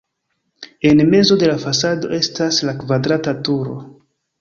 [0.79, 3.81] En mezo de la fasado estas la kvadrata turo.